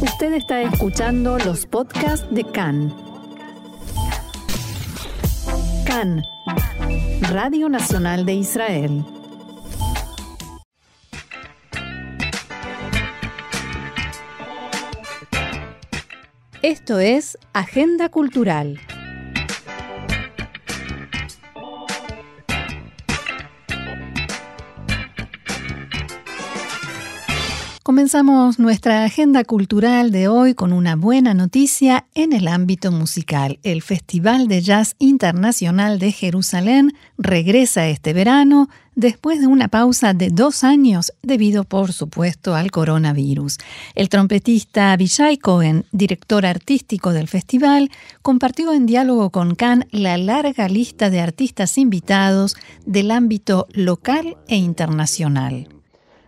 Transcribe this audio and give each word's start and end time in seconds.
Usted 0.00 0.34
está 0.34 0.60
escuchando 0.60 1.38
los 1.38 1.64
podcasts 1.64 2.26
de 2.30 2.44
CAN. 2.44 2.94
CAN, 5.86 6.22
Radio 7.30 7.70
Nacional 7.70 8.26
de 8.26 8.34
Israel. 8.34 9.04
Esto 16.62 16.98
es 16.98 17.38
Agenda 17.54 18.10
Cultural. 18.10 18.78
Comenzamos 27.86 28.58
nuestra 28.58 29.04
agenda 29.04 29.44
cultural 29.44 30.10
de 30.10 30.26
hoy 30.26 30.54
con 30.54 30.72
una 30.72 30.96
buena 30.96 31.34
noticia 31.34 32.08
en 32.16 32.32
el 32.32 32.48
ámbito 32.48 32.90
musical. 32.90 33.60
El 33.62 33.80
Festival 33.80 34.48
de 34.48 34.60
Jazz 34.60 34.96
Internacional 34.98 36.00
de 36.00 36.10
Jerusalén 36.10 36.94
regresa 37.16 37.86
este 37.86 38.12
verano 38.12 38.68
después 38.96 39.38
de 39.38 39.46
una 39.46 39.68
pausa 39.68 40.14
de 40.14 40.30
dos 40.30 40.64
años 40.64 41.12
debido, 41.22 41.62
por 41.62 41.92
supuesto, 41.92 42.56
al 42.56 42.72
coronavirus. 42.72 43.58
El 43.94 44.08
trompetista 44.08 44.90
Abishai 44.90 45.38
Cohen, 45.38 45.84
director 45.92 46.44
artístico 46.44 47.12
del 47.12 47.28
festival, 47.28 47.92
compartió 48.20 48.72
en 48.72 48.86
diálogo 48.86 49.30
con 49.30 49.54
Khan 49.54 49.86
la 49.92 50.18
larga 50.18 50.68
lista 50.68 51.08
de 51.08 51.20
artistas 51.20 51.78
invitados 51.78 52.56
del 52.84 53.12
ámbito 53.12 53.68
local 53.70 54.36
e 54.48 54.56
internacional. 54.56 55.75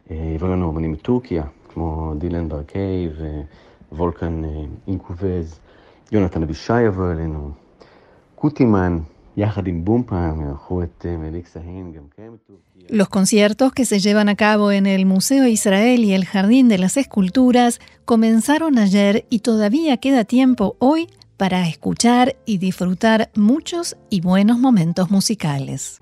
הבאנו 0.10 0.70
אמנים 0.72 0.92
מטורקיה, 0.92 1.44
כמו 1.74 2.14
דילן 2.18 2.50
ברקי 2.50 3.10
ווולקן 3.92 4.42
אינקובז, 4.88 5.60
יונתן 6.12 6.44
אבישי 6.44 6.82
יבוא 6.82 7.12
אלינו, 7.12 7.52
קוטימן, 8.36 9.00
Los 12.90 13.10
conciertos 13.10 13.74
que 13.74 13.86
se 13.86 14.00
llevan 14.00 14.30
a 14.30 14.36
cabo 14.36 14.72
en 14.72 14.86
el 14.86 15.06
Museo 15.08 15.48
Israel 15.48 16.04
y 16.04 16.14
el 16.14 16.26
Jardín 16.26 16.70
de 16.70 16.78
las 16.78 16.98
Esculturas 16.98 17.80
comenzaron 18.06 18.78
ayer 18.78 19.26
y 19.32 19.40
todavía 19.40 19.98
queda 19.98 20.24
tiempo 20.24 20.76
hoy 20.78 21.08
para 21.38 21.68
escuchar 21.68 22.36
y 22.46 22.60
disfrutar 22.60 23.32
muchos 23.36 23.98
y 24.12 24.22
buenos 24.22 24.60
momentos 24.60 25.10
musicales. 25.10 26.00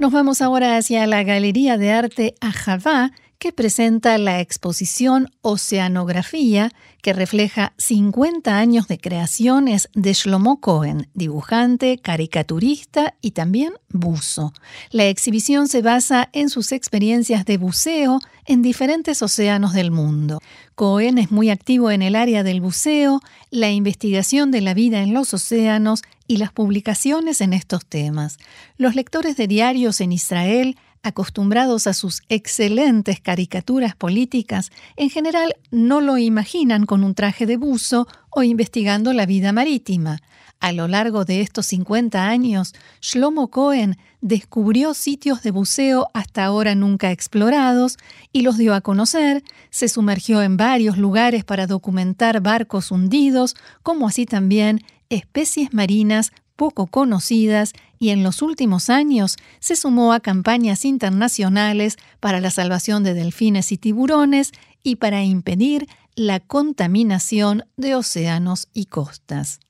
Nos 0.00 0.12
vamos 0.12 0.40
ahora 0.40 0.78
hacia 0.78 1.06
la 1.06 1.22
Galería 1.24 1.76
de 1.76 1.90
Arte 1.92 2.34
Ajavá, 2.40 3.12
que 3.38 3.52
presenta 3.52 4.16
la 4.16 4.40
exposición 4.40 5.28
Oceanografía, 5.42 6.72
que 7.02 7.12
refleja 7.12 7.74
50 7.76 8.56
años 8.58 8.88
de 8.88 8.98
creaciones 8.98 9.90
de 9.92 10.14
Shlomo 10.14 10.58
Cohen, 10.62 11.10
dibujante, 11.12 11.98
caricaturista 11.98 13.14
y 13.20 13.32
también 13.32 13.74
buzo. 13.90 14.54
La 14.90 15.04
exhibición 15.04 15.68
se 15.68 15.82
basa 15.82 16.30
en 16.32 16.48
sus 16.48 16.72
experiencias 16.72 17.44
de 17.44 17.58
buceo 17.58 18.20
en 18.46 18.62
diferentes 18.62 19.20
océanos 19.20 19.74
del 19.74 19.90
mundo. 19.90 20.40
Cohen 20.74 21.18
es 21.18 21.30
muy 21.30 21.50
activo 21.50 21.90
en 21.90 22.00
el 22.00 22.16
área 22.16 22.42
del 22.42 22.62
buceo, 22.62 23.20
la 23.50 23.70
investigación 23.70 24.50
de 24.50 24.62
la 24.62 24.72
vida 24.72 25.02
en 25.02 25.12
los 25.12 25.34
océanos 25.34 26.00
y 26.30 26.36
las 26.36 26.52
publicaciones 26.52 27.40
en 27.40 27.52
estos 27.52 27.84
temas. 27.84 28.38
Los 28.76 28.94
lectores 28.94 29.36
de 29.36 29.48
diarios 29.48 30.00
en 30.00 30.12
Israel, 30.12 30.76
acostumbrados 31.02 31.88
a 31.88 31.92
sus 31.92 32.22
excelentes 32.28 33.20
caricaturas 33.20 33.96
políticas, 33.96 34.70
en 34.94 35.10
general 35.10 35.56
no 35.72 36.00
lo 36.00 36.18
imaginan 36.18 36.86
con 36.86 37.02
un 37.02 37.16
traje 37.16 37.46
de 37.46 37.56
buzo 37.56 38.06
o 38.30 38.44
investigando 38.44 39.12
la 39.12 39.26
vida 39.26 39.50
marítima. 39.52 40.20
A 40.60 40.70
lo 40.70 40.86
largo 40.86 41.24
de 41.24 41.40
estos 41.40 41.66
50 41.66 42.28
años, 42.28 42.74
Shlomo 43.00 43.48
Cohen 43.48 43.98
descubrió 44.20 44.94
sitios 44.94 45.42
de 45.42 45.50
buceo 45.50 46.10
hasta 46.14 46.44
ahora 46.44 46.76
nunca 46.76 47.10
explorados 47.10 47.96
y 48.32 48.42
los 48.42 48.56
dio 48.56 48.74
a 48.74 48.82
conocer, 48.82 49.42
se 49.70 49.88
sumergió 49.88 50.42
en 50.42 50.56
varios 50.56 50.96
lugares 50.96 51.42
para 51.42 51.66
documentar 51.66 52.40
barcos 52.40 52.92
hundidos, 52.92 53.56
como 53.82 54.06
así 54.06 54.26
también 54.26 54.84
especies 55.10 55.74
marinas 55.74 56.32
poco 56.56 56.86
conocidas 56.86 57.72
y 57.98 58.10
en 58.10 58.22
los 58.22 58.42
últimos 58.42 58.90
años 58.90 59.36
se 59.60 59.76
sumó 59.76 60.12
a 60.12 60.20
campañas 60.20 60.84
internacionales 60.84 61.96
para 62.20 62.40
la 62.40 62.50
salvación 62.50 63.02
de 63.02 63.14
delfines 63.14 63.72
y 63.72 63.78
tiburones 63.78 64.52
y 64.82 64.96
para 64.96 65.22
impedir 65.22 65.86
la 66.14 66.40
contaminación 66.40 67.64
de 67.76 67.94
océanos 67.94 68.68
y 68.72 68.86
costas. 68.86 69.60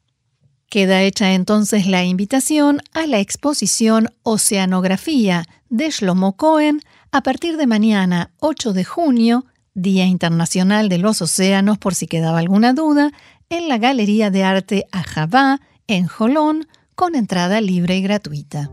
Queda 0.68 1.02
hecha 1.02 1.32
entonces 1.32 1.86
la 1.86 2.04
invitación 2.04 2.80
a 2.92 3.06
la 3.06 3.18
exposición 3.18 4.08
Oceanografía 4.22 5.44
de 5.68 5.90
Shlomo 5.90 6.36
Cohen 6.36 6.80
a 7.12 7.22
partir 7.22 7.56
de 7.56 7.66
mañana 7.66 8.30
8 8.38 8.72
de 8.72 8.84
junio, 8.84 9.46
Día 9.74 10.06
Internacional 10.06 10.88
de 10.88 10.98
los 10.98 11.22
Océanos 11.22 11.78
por 11.78 11.94
si 11.94 12.06
quedaba 12.06 12.38
alguna 12.38 12.72
duda, 12.72 13.12
en 13.50 13.69
la 13.69 13.78
Galería 13.78 14.31
de 14.31 14.44
Arte 14.44 14.87
Ajabá, 14.93 15.61
en 15.88 16.06
Jolón, 16.06 16.69
con 16.94 17.16
entrada 17.16 17.61
libre 17.61 17.97
y 17.97 18.03
gratuita. 18.03 18.71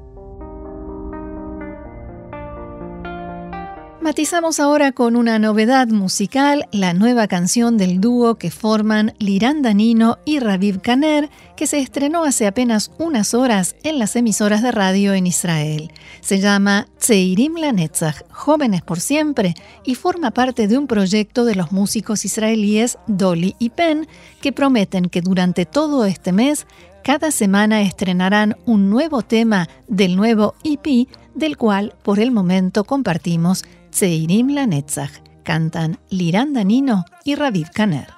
Matizamos 4.08 4.62
ahora 4.62 4.94
con 4.94 5.18
una 5.18 5.38
novedad 5.38 5.90
musical, 5.90 6.70
la 6.72 6.94
nueva 6.94 7.28
canción 7.28 7.78
del 7.78 8.00
dúo 8.00 8.36
que 8.36 8.52
forman 8.52 9.14
Liran 9.20 9.62
Danino 9.62 10.18
y 10.24 10.40
Raviv 10.40 10.80
Kaner, 10.80 11.30
que 11.58 11.68
se 11.68 11.80
estrenó 11.80 12.24
hace 12.24 12.48
apenas 12.48 12.90
unas 13.00 13.34
horas 13.34 13.76
en 13.84 14.00
las 14.00 14.16
emisoras 14.16 14.64
de 14.64 14.72
radio 14.72 15.14
en 15.14 15.28
Israel. 15.28 15.92
Se 16.22 16.40
llama 16.40 16.88
Tzeirim 17.00 17.58
Lanetzach, 17.58 18.24
Jóvenes 18.30 18.82
por 18.82 19.02
Siempre, 19.02 19.56
y 19.84 19.96
forma 19.96 20.32
parte 20.32 20.70
de 20.70 20.78
un 20.78 20.88
proyecto 20.88 21.44
de 21.44 21.56
los 21.56 21.74
músicos 21.74 22.24
israelíes 22.24 22.98
Dolly 23.08 23.58
y 23.60 23.72
Penn, 23.72 24.08
que 24.40 24.54
prometen 24.54 25.10
que 25.10 25.20
durante 25.20 25.66
todo 25.66 26.06
este 26.06 26.32
mes, 26.32 26.66
cada 27.04 27.30
semana 27.30 27.82
estrenarán 27.82 28.56
un 28.66 28.90
nuevo 28.90 29.22
tema 29.22 29.68
del 29.90 30.16
nuevo 30.16 30.56
EP, 30.64 31.10
del 31.36 31.58
cual 31.58 31.94
por 32.04 32.20
el 32.20 32.32
momento 32.32 32.84
compartimos 32.84 33.64
צעירים 33.92 34.50
לנצח, 34.50 35.10
cantan 35.48 35.96
לירן 36.12 36.48
דנינו 36.54 36.96
ורביב 37.28 37.68
כנר. 37.68 38.18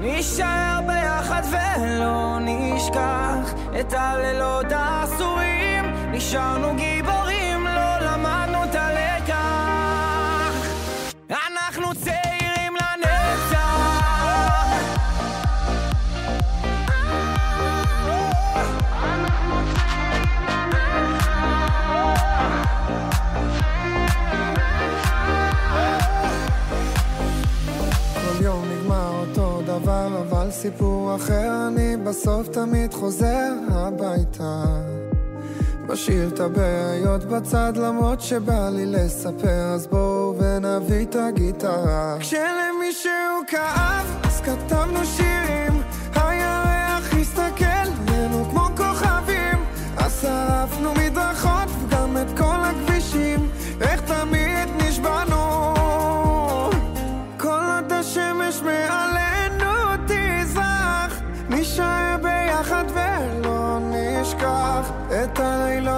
נשאר 0.00 0.80
ביחד 0.86 1.42
ולא 1.50 2.38
נשכח. 2.40 3.54
את 3.80 3.92
הלילות 3.92 4.72
העשורים, 4.72 5.84
נשארנו 6.12 6.76
גיבורים, 6.76 7.51
סיפור 30.62 31.16
אחר, 31.16 31.68
אני 31.68 31.96
בסוף 31.96 32.48
תמיד 32.48 32.94
חוזר 32.94 33.52
הביתה. 33.70 34.64
משאיר 35.88 36.28
את 36.28 36.40
הבעיות 36.40 37.24
בצד 37.24 37.72
למרות 37.76 38.20
שבא 38.20 38.68
לי 38.68 38.86
לספר, 38.86 39.72
אז 39.74 39.86
בואו 39.86 40.34
ונביא 40.38 41.02
את 41.04 41.16
הגיטרה. 41.16 42.16
כשלמישהו 42.20 43.42
כאב, 43.46 43.91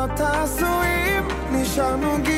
הלילות 0.04 0.20
העשויים 0.20 1.24
נשארנו 1.52 2.18
גיבורים, 2.24 2.33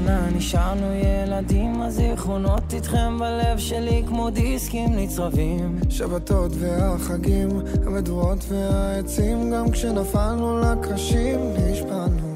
קטנה 0.00 0.30
נשארנו 0.30 0.92
ילדים, 0.92 1.82
הזיכרונות 1.82 2.74
איתכם 2.74 3.18
בלב 3.18 3.58
שלי 3.58 4.02
כמו 4.08 4.30
דיסקים 4.30 4.96
נצרבים. 4.96 5.80
שבתות 5.90 6.52
והחגים, 6.54 7.48
המדורות 7.86 8.38
והעצים, 8.48 9.50
גם 9.50 9.70
כשנפלנו 9.70 10.58
לקרשים 10.58 11.40
נשבענו. 11.56 12.30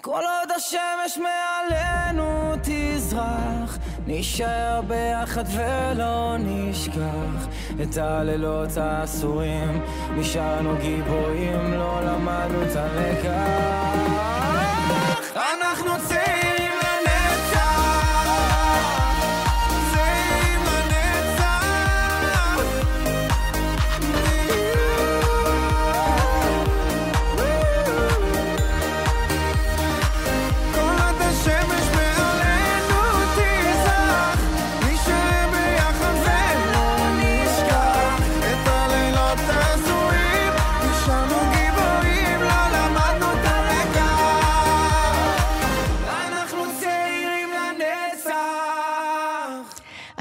כל 0.00 0.20
עוד 0.40 0.50
השמש 0.56 1.18
מעלינו 1.18 2.52
תזרח, 2.62 3.78
נישאר 4.06 4.80
ביחד 4.88 5.44
ולא 5.54 6.36
נשכח 6.38 7.46
את 7.82 7.96
הלילות 7.96 8.76
האסורים. 8.76 9.82
נשארנו 10.16 10.74
גיבורים, 10.80 11.72
לא 11.72 12.00
למדנו 12.00 12.62
את 12.62 12.76
הלקח. 12.76 14.39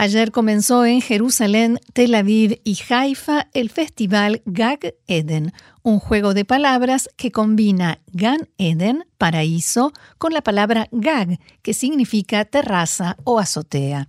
Ayer 0.02 0.32
comenzó 0.32 0.86
en 0.86 1.02
Jerusalén, 1.02 1.78
Tel 1.92 2.16
Aviv 2.16 2.62
y 2.64 2.80
Haifa 2.88 3.50
el 3.54 3.70
festival 3.70 4.42
Gag 4.46 4.96
Eden, 5.08 5.52
un 5.84 6.00
juego 6.00 6.34
de 6.34 6.46
palabras 6.46 7.10
que 7.18 7.34
combina 7.34 8.00
Gan 8.14 8.48
Eden, 8.58 9.04
paraíso, 9.18 9.92
con 10.18 10.32
la 10.32 10.40
palabra 10.40 10.88
Gag, 10.94 11.38
que 11.62 11.74
significa 11.74 12.46
terraza 12.46 13.18
o 13.26 13.40
azotea. 13.40 14.06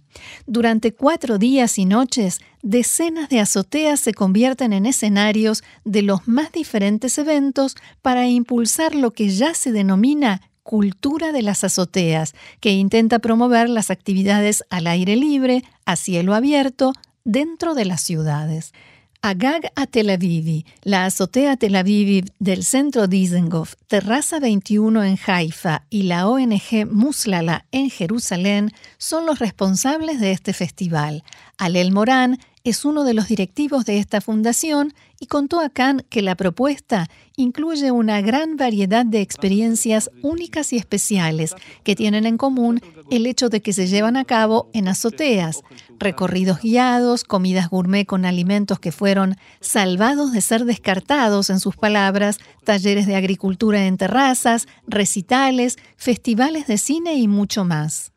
Durante 0.46 0.94
cuatro 0.94 1.38
días 1.38 1.76
y 1.76 1.86
noches, 1.86 2.38
decenas 2.62 3.28
de 3.28 3.40
azoteas 3.40 3.98
se 3.98 4.14
convierten 4.14 4.72
en 4.72 4.86
escenarios 4.86 5.64
de 5.84 6.02
los 6.02 6.28
más 6.28 6.52
diferentes 6.52 7.18
eventos 7.18 7.74
para 8.00 8.28
impulsar 8.28 8.94
lo 8.94 9.10
que 9.10 9.28
ya 9.28 9.54
se 9.54 9.72
denomina 9.72 10.40
Cultura 10.70 11.32
de 11.32 11.42
las 11.42 11.64
Azoteas, 11.64 12.36
que 12.60 12.70
intenta 12.70 13.18
promover 13.18 13.68
las 13.68 13.90
actividades 13.90 14.62
al 14.70 14.86
aire 14.86 15.16
libre, 15.16 15.64
a 15.84 15.96
cielo 15.96 16.32
abierto, 16.32 16.92
dentro 17.24 17.74
de 17.74 17.86
las 17.86 18.02
ciudades. 18.02 18.72
Agag 19.20 19.72
a 19.74 19.88
Tel 19.88 20.10
Aviv, 20.10 20.64
la 20.84 21.06
azotea 21.06 21.56
Tel 21.56 21.74
Aviv 21.74 22.26
del 22.38 22.62
centro 22.62 23.08
Dizengoff, 23.08 23.74
Terraza 23.88 24.38
21 24.38 25.02
en 25.02 25.18
Haifa 25.26 25.86
y 25.90 26.04
la 26.04 26.28
ONG 26.28 26.86
Muslala 26.88 27.66
en 27.72 27.90
Jerusalén 27.90 28.70
son 28.96 29.26
los 29.26 29.40
responsables 29.40 30.20
de 30.20 30.30
este 30.30 30.52
festival. 30.52 31.24
Alel 31.58 31.90
Morán 31.90 32.38
es 32.64 32.84
uno 32.84 33.04
de 33.04 33.14
los 33.14 33.28
directivos 33.28 33.84
de 33.84 33.98
esta 33.98 34.20
fundación 34.20 34.92
y 35.18 35.26
contó 35.26 35.60
a 35.60 35.70
Khan 35.70 36.04
que 36.08 36.22
la 36.22 36.34
propuesta 36.34 37.08
incluye 37.36 37.90
una 37.90 38.20
gran 38.20 38.56
variedad 38.56 39.06
de 39.06 39.20
experiencias 39.20 40.10
únicas 40.22 40.72
y 40.72 40.76
especiales 40.76 41.54
que 41.84 41.96
tienen 41.96 42.26
en 42.26 42.36
común 42.36 42.80
el 43.10 43.26
hecho 43.26 43.48
de 43.48 43.62
que 43.62 43.72
se 43.72 43.86
llevan 43.86 44.16
a 44.16 44.24
cabo 44.24 44.68
en 44.72 44.88
azoteas, 44.88 45.62
recorridos 45.98 46.60
guiados, 46.60 47.24
comidas 47.24 47.70
gourmet 47.70 48.06
con 48.06 48.24
alimentos 48.24 48.78
que 48.78 48.92
fueron 48.92 49.36
salvados 49.60 50.32
de 50.32 50.40
ser 50.40 50.64
descartados, 50.64 51.50
en 51.50 51.60
sus 51.60 51.76
palabras, 51.76 52.38
talleres 52.64 53.06
de 53.06 53.16
agricultura 53.16 53.86
en 53.86 53.96
terrazas, 53.96 54.68
recitales, 54.86 55.78
festivales 55.96 56.66
de 56.66 56.78
cine 56.78 57.14
y 57.14 57.26
mucho 57.26 57.64
más. 57.64 58.12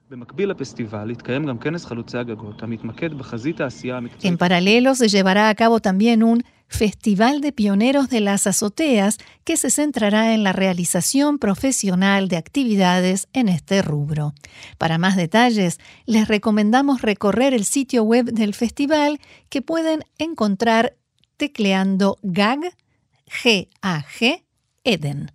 En 4.22 4.38
paralelo 4.38 4.94
se 4.96 5.08
llevará 5.08 5.50
a 5.50 5.56
cabo 5.56 5.80
también 5.80 6.24
un 6.24 6.44
Festival 6.68 7.42
de 7.42 7.52
Pioneros 7.52 8.10
de 8.10 8.20
las 8.20 8.48
Azoteas 8.48 9.18
que 9.44 9.58
se 9.58 9.70
centrará 9.70 10.34
en 10.34 10.44
la 10.44 10.54
realización 10.54 11.38
profesional 11.38 12.28
de 12.28 12.38
actividades 12.38 13.28
en 13.34 13.48
este 13.48 13.82
rubro. 13.82 14.34
Para 14.78 14.98
más 14.98 15.16
detalles, 15.16 15.80
les 16.06 16.28
recomendamos 16.28 17.02
recorrer 17.02 17.54
el 17.54 17.66
sitio 17.66 18.04
web 18.04 18.26
del 18.26 18.54
festival 18.54 19.20
que 19.50 19.62
pueden 19.62 20.04
encontrar 20.18 20.96
tecleando 21.38 22.18
GAG, 22.24 22.60
G-A-G, 23.28 24.44
Eden. 24.84 25.32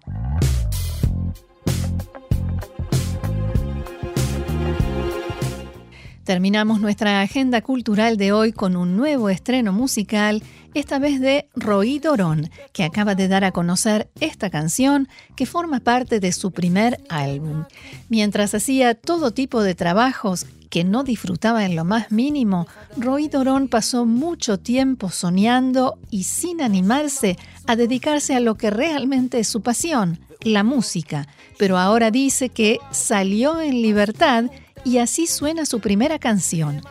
Terminamos 6.29 6.83
nuestra 6.83 7.23
agenda 7.23 7.63
cultural 7.63 8.19
de 8.19 8.33
hoy 8.33 8.53
con 8.53 8.77
un 8.77 8.99
nuevo 8.99 9.31
estreno 9.31 9.73
musical, 9.73 10.43
esta 10.75 10.99
vez 10.99 11.23
de 11.23 11.49
Roy 11.57 12.01
Dorón, 12.01 12.51
que 12.75 12.85
acaba 12.85 13.15
de 13.15 13.29
dar 13.29 13.45
a 13.45 13.53
conocer 13.53 14.11
esta 14.21 14.51
canción 14.51 15.09
que 15.37 15.47
forma 15.47 15.81
parte 15.81 16.21
de 16.21 16.33
su 16.33 16.51
primer 16.51 17.01
álbum. 17.09 17.65
Mientras 18.11 18.55
hacía 18.55 18.95
todo 18.95 19.31
tipo 19.31 19.63
de 19.63 19.75
trabajos 19.75 20.45
que 20.69 20.85
no 20.85 21.03
disfrutaba 21.03 21.65
en 21.65 21.75
lo 21.75 21.87
más 21.87 22.13
mínimo, 22.13 22.67
Roy 22.99 23.29
Dorón 23.29 23.69
pasó 23.69 24.05
mucho 24.05 24.59
tiempo 24.59 25.09
soñando 25.09 25.99
y 26.11 26.25
sin 26.25 26.61
animarse 26.61 27.39
a 27.67 27.75
dedicarse 27.75 28.35
a 28.35 28.41
lo 28.41 28.57
que 28.57 28.69
realmente 28.69 29.39
es 29.39 29.49
su 29.49 29.63
pasión, 29.63 30.19
la 30.43 30.63
música, 30.63 31.27
pero 31.59 31.79
ahora 31.79 32.11
dice 32.11 32.51
que 32.51 32.81
salió 32.91 33.63
en 33.63 33.81
libertad 33.81 34.45
y 34.88 34.98
así 34.98 35.28
suena 35.28 35.66
su 35.66 35.80
primera 35.80 36.18
canción, 36.20 36.82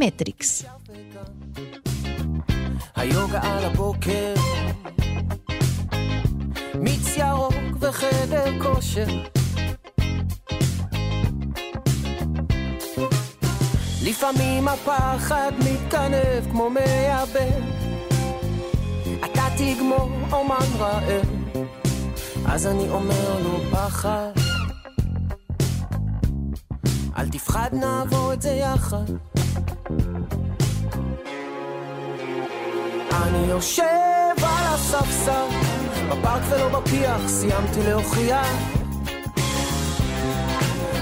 Metrix. 0.00 0.64
היוגה 2.96 3.40
על 3.42 3.64
הבוקר, 3.64 4.34
מיץ 6.74 7.16
ירוק 7.16 7.54
וחדר 7.80 8.62
כושר. 8.62 9.06
לפעמים 14.04 14.68
הפחד 14.68 15.52
מתכנב 15.58 16.50
כמו 16.50 16.70
מייבב, 16.70 17.62
אתה 19.24 19.42
תגמור 19.56 20.10
אומן 20.32 20.56
רעב, 20.78 21.26
אז 22.46 22.66
אני 22.66 22.88
אומר 22.88 23.38
לו 23.42 23.58
פחד. 23.70 24.45
אל 27.47 27.51
תפחד, 27.51 27.69
נעבור 27.73 28.33
את 28.33 28.41
זה 28.41 28.49
יחד. 28.49 29.03
אני 33.11 33.47
יושב 33.49 33.83
על 34.37 34.65
הספסל, 34.73 35.45
בפארק 36.09 36.41
ולא 36.49 36.79
בפיח, 36.79 37.27
סיימתי 37.27 37.83
להוכיח. 37.83 38.47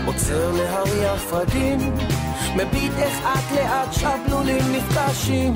עוצר 0.05 0.51
להריח 0.51 1.21
פרדים, 1.29 1.95
מביט 2.55 2.91
איך 2.97 3.25
אט 3.25 3.51
לאט 3.55 3.93
שבלולים 3.93 4.73
נפגשים. 4.73 5.53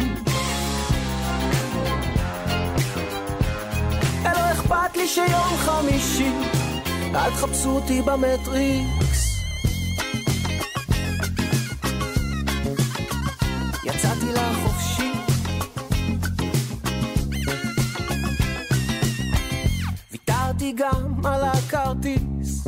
לא 4.24 4.52
אכפת 4.52 4.96
לי 4.96 5.08
שיום 5.08 5.58
חמישי, 5.58 6.32
אל 7.16 7.32
תחפשו 7.32 7.70
אותי 7.70 8.02
במטריקס. 8.02 9.09
על 21.26 21.44
הכרטיס. 21.44 22.68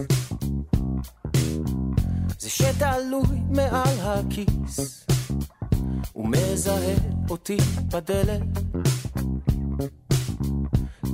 זה 2.39 2.50
שתלוי 2.50 3.41
מעל 3.50 3.98
הכיס. 4.01 5.05
ומזהה 6.15 6.96
אותי 7.29 7.58
בדלת. 7.93 8.41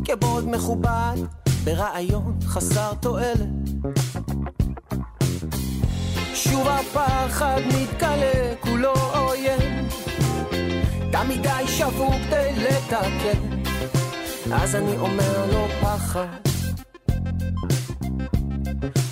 כבוד 0.05 0.47
מכובד 0.47 1.15
ברעיון 1.63 2.39
חסר 2.43 2.93
תועלת. 2.93 3.49
שוב 6.33 6.67
הפחד 6.67 7.61
מתגלה 7.67 8.53
כולו 8.59 8.93
עוין. 9.13 9.87
מדי 11.27 11.67
שבור 11.67 12.13
כדי 12.27 12.53
לתקן. 12.55 13.39
אז 14.53 14.75
אני 14.75 14.97
אומר 14.97 15.45
לו 15.51 15.67
פחד 15.81 16.46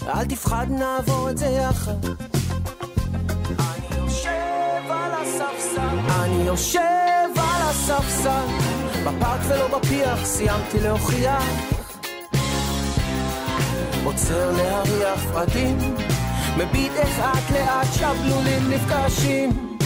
אל 0.07 0.25
תפחד, 0.25 0.65
נעבור 0.69 1.29
את 1.29 1.37
זה 1.37 1.45
יחד. 1.45 2.05
אני 3.59 3.97
יושב 3.97 4.91
על 4.91 5.11
הספסל, 5.13 5.97
אני 6.09 6.43
יושב 6.43 7.31
על 7.37 7.61
הספסל, 7.61 8.45
בפארק 9.05 9.41
ולא 9.47 9.79
בפיח, 9.79 10.25
סיימתי 10.25 10.79
להוכיח. 10.79 11.43
עוצר 14.03 14.51
להריח 14.51 15.19
פרדים, 15.33 15.77
מביט 16.57 16.91
איך 16.95 17.19
אט 17.19 17.51
לאט 17.51 17.87
שבלולים 17.93 18.69
נפגשים. 18.69 19.77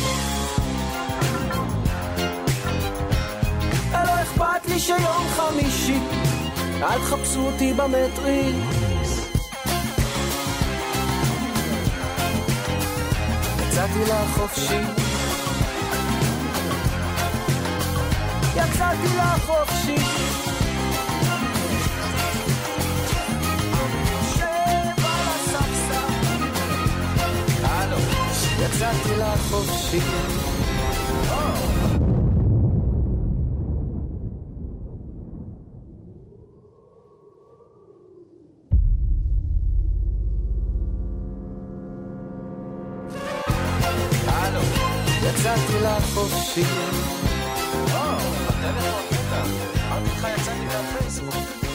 לא 3.91 4.21
אכפת 4.21 4.67
לי 4.67 4.79
שיום 4.79 5.27
חמישי, 5.35 5.99
אל 6.81 6.99
תחפשו 6.99 7.39
אותי 7.39 7.73
במטריס. 7.73 8.78
יצאתי 13.79 13.99
לחופשי. 14.11 14.79
יצאתי 18.55 19.07
לחופשי. 19.17 19.95
יצאתי 28.59 29.15
לחופשי 29.17 29.99
יצאתי 45.39 45.79
לחופשי. 45.83 46.63
או, 47.93 48.17
בטלפון, 48.47 49.03
בטח. 49.11 49.47
אמרתי 49.87 50.09
לך 50.09 50.27
יצאתי 50.37 50.65
מהפייסבוק. 50.65 51.68